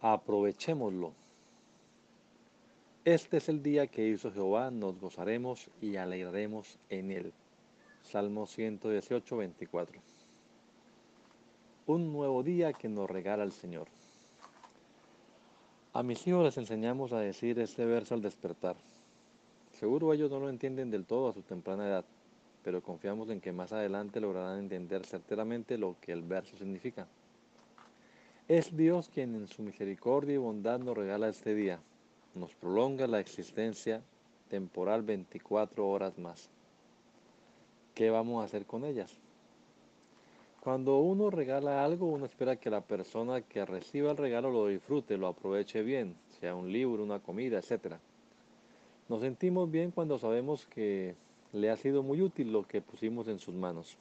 Aprovechémoslo. 0.00 1.12
Este 3.04 3.38
es 3.38 3.48
el 3.48 3.62
día 3.62 3.86
que 3.86 4.06
hizo 4.06 4.30
Jehová, 4.30 4.70
nos 4.70 5.00
gozaremos 5.00 5.68
y 5.80 5.96
alegraremos 5.96 6.78
en 6.90 7.10
él. 7.10 7.32
Salmo 8.02 8.46
118, 8.46 9.36
24. 9.36 10.00
Un 11.86 12.12
nuevo 12.12 12.42
día 12.42 12.72
que 12.72 12.88
nos 12.88 13.08
regala 13.08 13.44
el 13.44 13.52
Señor. 13.52 13.88
A 15.94 16.02
mis 16.02 16.26
hijos 16.26 16.44
les 16.44 16.58
enseñamos 16.58 17.12
a 17.12 17.20
decir 17.20 17.58
este 17.58 17.84
verso 17.84 18.14
al 18.14 18.22
despertar. 18.22 18.76
Seguro 19.72 20.12
ellos 20.12 20.30
no 20.30 20.38
lo 20.38 20.50
entienden 20.50 20.90
del 20.90 21.06
todo 21.06 21.30
a 21.30 21.32
su 21.32 21.42
temprana 21.42 21.86
edad, 21.86 22.04
pero 22.62 22.82
confiamos 22.82 23.30
en 23.30 23.40
que 23.40 23.52
más 23.52 23.72
adelante 23.72 24.20
lograrán 24.20 24.58
entender 24.58 25.04
certeramente 25.06 25.78
lo 25.78 25.96
que 26.00 26.12
el 26.12 26.22
verso 26.22 26.56
significa. 26.56 27.06
Es 28.48 28.74
Dios 28.74 29.10
quien 29.12 29.34
en 29.34 29.46
su 29.46 29.60
misericordia 29.60 30.36
y 30.36 30.38
bondad 30.38 30.78
nos 30.78 30.96
regala 30.96 31.28
este 31.28 31.54
día, 31.54 31.80
nos 32.34 32.54
prolonga 32.54 33.06
la 33.06 33.20
existencia 33.20 34.00
temporal 34.48 35.02
24 35.02 35.86
horas 35.86 36.16
más. 36.16 36.48
¿Qué 37.94 38.08
vamos 38.08 38.40
a 38.40 38.46
hacer 38.46 38.64
con 38.64 38.86
ellas? 38.86 39.18
Cuando 40.60 40.98
uno 40.98 41.28
regala 41.28 41.84
algo, 41.84 42.06
uno 42.06 42.24
espera 42.24 42.56
que 42.56 42.70
la 42.70 42.80
persona 42.80 43.42
que 43.42 43.66
reciba 43.66 44.12
el 44.12 44.16
regalo 44.16 44.50
lo 44.50 44.68
disfrute, 44.68 45.18
lo 45.18 45.26
aproveche 45.26 45.82
bien, 45.82 46.16
sea 46.40 46.54
un 46.54 46.72
libro, 46.72 47.02
una 47.02 47.18
comida, 47.18 47.58
etc. 47.58 47.96
Nos 49.10 49.20
sentimos 49.20 49.70
bien 49.70 49.90
cuando 49.90 50.18
sabemos 50.18 50.64
que 50.64 51.16
le 51.52 51.68
ha 51.68 51.76
sido 51.76 52.02
muy 52.02 52.22
útil 52.22 52.50
lo 52.50 52.66
que 52.66 52.80
pusimos 52.80 53.28
en 53.28 53.40
sus 53.40 53.54
manos. 53.54 53.98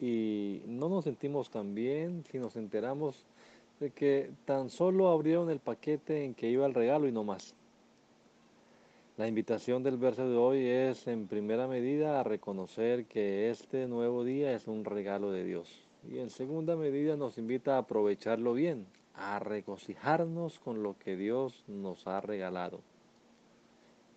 Y 0.00 0.62
no 0.68 0.88
nos 0.88 1.02
sentimos 1.02 1.50
tan 1.50 1.74
bien 1.74 2.22
si 2.30 2.38
nos 2.38 2.54
enteramos 2.54 3.26
de 3.80 3.90
que 3.90 4.30
tan 4.44 4.70
solo 4.70 5.08
abrieron 5.08 5.50
el 5.50 5.60
paquete 5.60 6.24
en 6.24 6.34
que 6.34 6.48
iba 6.48 6.66
el 6.66 6.74
regalo 6.74 7.06
y 7.06 7.12
no 7.12 7.24
más. 7.24 7.54
La 9.16 9.26
invitación 9.26 9.82
del 9.82 9.96
verso 9.96 10.28
de 10.28 10.36
hoy 10.36 10.66
es 10.66 11.06
en 11.08 11.26
primera 11.26 11.66
medida 11.66 12.20
a 12.20 12.22
reconocer 12.22 13.06
que 13.06 13.50
este 13.50 13.88
nuevo 13.88 14.22
día 14.24 14.52
es 14.52 14.68
un 14.68 14.84
regalo 14.84 15.32
de 15.32 15.44
Dios. 15.44 15.68
Y 16.08 16.18
en 16.18 16.30
segunda 16.30 16.76
medida 16.76 17.16
nos 17.16 17.36
invita 17.36 17.74
a 17.74 17.78
aprovecharlo 17.78 18.54
bien, 18.54 18.86
a 19.14 19.40
regocijarnos 19.40 20.60
con 20.60 20.84
lo 20.84 20.96
que 20.98 21.16
Dios 21.16 21.64
nos 21.66 22.06
ha 22.06 22.20
regalado. 22.20 22.80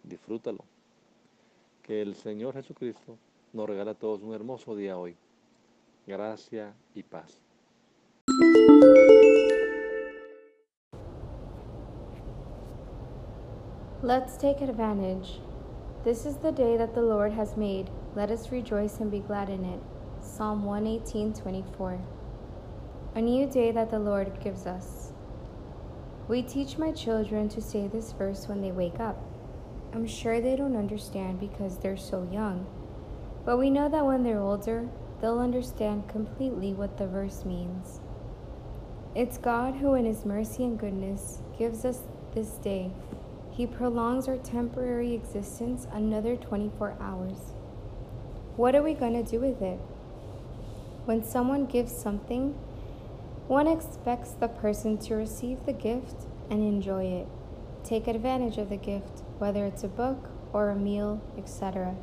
Disfrútalo. 0.03 0.63
Que 1.81 2.03
el 2.03 2.13
Señor 2.13 2.53
Jesucristo 2.53 3.17
nos 3.53 3.67
regala 3.67 3.91
a 3.91 3.95
todos 3.95 4.21
un 4.21 4.35
hermoso 4.35 4.75
día 4.75 4.99
hoy. 4.99 5.15
Gracia 6.05 6.73
y 6.93 7.01
paz. 7.01 7.50
Let's 14.03 14.35
take 14.35 14.61
advantage. 14.61 15.39
This 16.03 16.25
is 16.25 16.37
the 16.37 16.51
day 16.51 16.75
that 16.75 16.95
the 16.95 17.03
Lord 17.03 17.33
has 17.33 17.55
made. 17.55 17.91
Let 18.15 18.31
us 18.31 18.51
rejoice 18.51 18.99
and 18.99 19.11
be 19.11 19.19
glad 19.19 19.47
in 19.47 19.63
it. 19.63 19.79
Psalm 20.21 20.65
118:24. 20.65 21.99
A 23.13 23.21
new 23.21 23.45
day 23.45 23.71
that 23.71 23.91
the 23.91 23.99
Lord 23.99 24.39
gives 24.43 24.65
us. 24.65 25.13
We 26.27 26.41
teach 26.41 26.79
my 26.79 26.91
children 26.91 27.47
to 27.49 27.61
say 27.61 27.87
this 27.87 28.11
verse 28.13 28.47
when 28.47 28.61
they 28.61 28.71
wake 28.71 28.99
up. 28.99 29.19
I'm 29.93 30.07
sure 30.07 30.41
they 30.41 30.55
don't 30.55 30.75
understand 30.75 31.39
because 31.39 31.77
they're 31.77 31.95
so 31.95 32.27
young, 32.31 32.65
but 33.45 33.59
we 33.59 33.69
know 33.69 33.87
that 33.87 34.07
when 34.07 34.23
they're 34.23 34.41
older, 34.41 34.89
they'll 35.19 35.37
understand 35.37 36.07
completely 36.07 36.73
what 36.73 36.97
the 36.97 37.05
verse 37.05 37.45
means. 37.45 38.01
It's 39.13 39.37
God 39.37 39.75
who, 39.75 39.93
in 39.93 40.05
His 40.05 40.25
mercy 40.25 40.63
and 40.63 40.79
goodness, 40.79 41.43
gives 41.55 41.85
us 41.85 42.01
this 42.33 42.57
day 42.57 42.91
he 43.51 43.67
prolongs 43.67 44.27
our 44.27 44.37
temporary 44.37 45.13
existence 45.13 45.85
another 45.91 46.35
24 46.37 46.95
hours. 47.01 47.37
What 48.55 48.75
are 48.75 48.83
we 48.83 48.93
going 48.93 49.13
to 49.13 49.29
do 49.29 49.39
with 49.39 49.61
it? 49.61 49.79
When 51.05 51.23
someone 51.23 51.65
gives 51.65 51.95
something, 51.95 52.51
one 53.47 53.67
expects 53.67 54.31
the 54.31 54.47
person 54.47 54.97
to 54.99 55.15
receive 55.15 55.65
the 55.65 55.73
gift 55.73 56.27
and 56.49 56.63
enjoy 56.63 57.05
it. 57.05 57.27
Take 57.83 58.07
advantage 58.07 58.57
of 58.57 58.69
the 58.69 58.77
gift, 58.77 59.23
whether 59.39 59.65
it's 59.65 59.83
a 59.83 59.89
book 59.89 60.29
or 60.53 60.69
a 60.69 60.75
meal, 60.75 61.21
etc. 61.37 61.95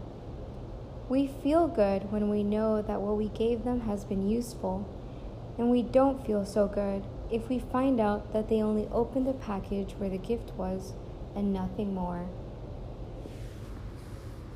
We 1.08 1.26
feel 1.26 1.69
good 1.69 2.12
when 2.12 2.28
we 2.28 2.42
know 2.42 2.82
that 2.82 3.00
what 3.00 3.16
we 3.16 3.28
gave 3.28 3.64
them 3.64 3.81
has 3.82 4.04
been 4.04 4.28
useful, 4.28 4.87
and 5.56 5.70
we 5.70 5.82
don't 5.82 6.26
feel 6.26 6.44
so 6.44 6.66
good 6.66 7.04
if 7.31 7.48
we 7.48 7.58
find 7.58 8.00
out 8.00 8.32
that 8.32 8.48
they 8.48 8.60
only 8.60 8.88
opened 8.92 9.26
the 9.26 9.32
package 9.32 9.92
where 9.92 10.10
the 10.10 10.19
gift 10.19 10.53
was 10.54 10.92
and 11.38 11.53
nothing 11.53 11.94
more. 11.94 12.26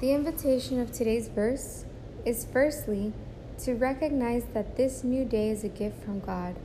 The 0.00 0.12
invitation 0.12 0.81
of 0.81 0.91
today's 0.91 1.28
verse 1.28 1.84
is 2.26 2.44
firstly 2.53 3.12
to 3.59 3.75
recognize 3.75 4.47
that 4.53 4.76
this 4.76 5.04
new 5.04 5.25
day 5.25 5.50
is 5.50 5.62
a 5.62 5.69
gift 5.69 6.03
from 6.03 6.19
God. 6.19 6.56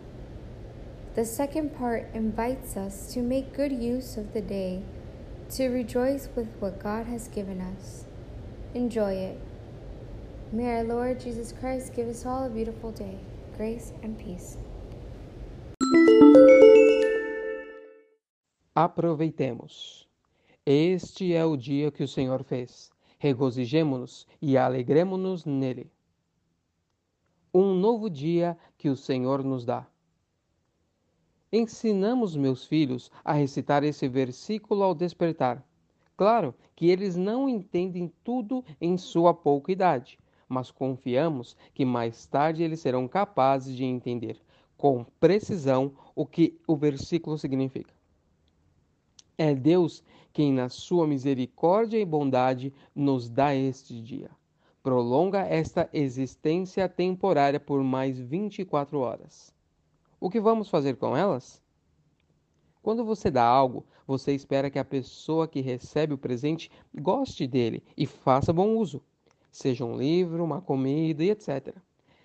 The 1.13 1.23
second 1.23 1.77
part 1.77 2.09
invites 2.15 2.75
us 2.75 3.13
to 3.13 3.21
make 3.21 3.53
good 3.53 3.71
use 3.71 4.17
of 4.17 4.33
the 4.33 4.41
day, 4.41 4.81
to 5.51 5.69
rejoice 5.69 6.29
with 6.35 6.49
what 6.59 6.81
God 6.81 7.05
has 7.05 7.27
given 7.27 7.61
us. 7.61 8.05
Enjoy 8.73 9.13
it. 9.13 9.39
May 10.51 10.77
our 10.77 10.83
Lord 10.83 11.19
Jesus 11.19 11.53
Christ 11.59 11.93
give 11.95 12.07
us 12.07 12.25
all 12.25 12.45
a 12.45 12.49
beautiful 12.49 12.91
day, 12.91 13.19
grace 13.55 13.93
and 14.01 14.17
peace. 14.17 14.57
Aproveitemos. 18.75 20.06
Este 20.69 21.33
é 21.33 21.45
o 21.45 21.55
dia 21.55 21.89
que 21.89 22.03
o 22.03 22.07
Senhor 22.09 22.43
fez. 22.43 22.91
Regozijemo-nos 23.19 24.27
e 24.41 24.57
alegremo-nos 24.57 25.45
nele. 25.45 25.89
Um 27.53 27.73
novo 27.73 28.09
dia 28.09 28.57
que 28.77 28.89
o 28.89 28.95
Senhor 28.97 29.45
nos 29.45 29.63
dá. 29.63 29.87
Ensinamos 31.53 32.35
meus 32.35 32.65
filhos 32.65 33.09
a 33.23 33.31
recitar 33.31 33.81
esse 33.85 34.09
versículo 34.09 34.83
ao 34.83 34.93
despertar. 34.93 35.65
Claro 36.17 36.53
que 36.75 36.89
eles 36.89 37.15
não 37.15 37.47
entendem 37.47 38.11
tudo 38.21 38.61
em 38.81 38.97
sua 38.97 39.33
pouca 39.33 39.71
idade, 39.71 40.19
mas 40.49 40.69
confiamos 40.69 41.55
que 41.73 41.85
mais 41.85 42.25
tarde 42.25 42.61
eles 42.61 42.81
serão 42.81 43.07
capazes 43.07 43.73
de 43.73 43.85
entender 43.85 44.37
com 44.75 45.05
precisão 45.17 45.93
o 46.13 46.25
que 46.25 46.59
o 46.67 46.75
versículo 46.75 47.37
significa. 47.37 47.96
É 49.39 49.53
Deus 49.53 50.03
quem, 50.33 50.51
na 50.51 50.67
sua 50.67 51.05
misericórdia 51.05 51.99
e 51.99 52.05
bondade, 52.05 52.73
nos 52.95 53.29
dá 53.29 53.53
este 53.53 54.01
dia. 54.01 54.31
Prolonga 54.81 55.41
esta 55.41 55.87
existência 55.93 56.89
temporária 56.89 57.59
por 57.59 57.83
mais 57.83 58.17
24 58.17 58.97
horas. 58.97 59.53
O 60.19 60.27
que 60.27 60.41
vamos 60.41 60.69
fazer 60.69 60.95
com 60.95 61.15
elas? 61.15 61.61
Quando 62.81 63.05
você 63.05 63.29
dá 63.29 63.43
algo, 63.43 63.85
você 64.07 64.33
espera 64.33 64.71
que 64.71 64.79
a 64.79 64.85
pessoa 64.85 65.47
que 65.47 65.61
recebe 65.61 66.15
o 66.15 66.17
presente 66.17 66.71
goste 66.95 67.45
dele 67.45 67.83
e 67.95 68.07
faça 68.07 68.51
bom 68.51 68.75
uso, 68.75 69.03
seja 69.51 69.85
um 69.85 69.95
livro, 69.95 70.43
uma 70.43 70.61
comida 70.61 71.23
e 71.23 71.29
etc. 71.29 71.75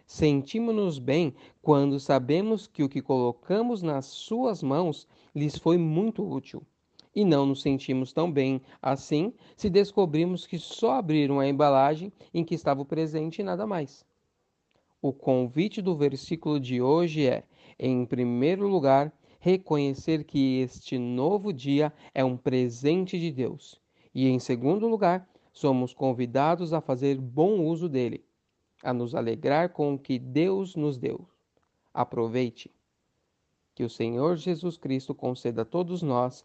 Sentimos-nos 0.07 0.99
bem 0.99 1.35
quando 1.61 2.01
sabemos 2.01 2.67
que 2.67 2.83
o 2.83 2.89
que 2.89 3.03
colocamos 3.03 3.83
nas 3.83 4.07
suas 4.07 4.63
mãos 4.63 5.07
lhes 5.35 5.59
foi 5.59 5.77
muito 5.77 6.27
útil 6.27 6.65
e 7.15 7.25
não 7.25 7.47
nos 7.47 7.63
sentimos 7.63 8.13
tão 8.13 8.31
bem 8.31 8.63
assim 8.81 9.33
se 9.57 9.69
descobrimos 9.69 10.47
que 10.47 10.59
só 10.59 10.93
abriram 10.93 11.39
a 11.41 11.49
embalagem 11.49 12.13
em 12.33 12.45
que 12.45 12.55
estava 12.55 12.81
o 12.81 12.87
presente 12.87 13.41
e 13.41 13.45
nada 13.45 13.67
mais. 13.67 14.05
O 15.01 15.13
convite 15.13 15.83
do 15.83 15.97
versículo 15.97 16.61
de 16.61 16.81
hoje 16.81 17.27
é, 17.27 17.45
em 17.79 18.07
primeiro 18.07 18.69
lugar, 18.69 19.13
reconhecer 19.41 20.23
que 20.23 20.61
este 20.61 20.97
novo 20.97 21.53
dia 21.53 21.93
é 22.15 22.25
um 22.25 22.37
presente 22.37 23.19
de 23.19 23.33
Deus, 23.33 23.81
e 24.15 24.29
em 24.29 24.39
segundo 24.39 24.87
lugar, 24.87 25.29
somos 25.53 25.93
convidados 25.93 26.73
a 26.73 26.81
fazer 26.81 27.19
bom 27.19 27.61
uso 27.61 27.89
dele, 27.89 28.25
a 28.83 28.93
nos 28.93 29.15
alegrar 29.15 29.71
com 29.71 29.95
o 29.95 29.99
que 29.99 30.19
Deus 30.19 30.77
nos 30.77 30.97
deu. 30.97 31.27
Aproveite. 31.93 32.71
Que 33.75 33.83
o 33.83 33.91
Senhor 33.91 34.37
Jesus 34.37 34.77
Cristo 34.77 35.15
conceda 35.15 35.63
a 35.63 35.65
todos 35.65 36.03
nós 36.03 36.45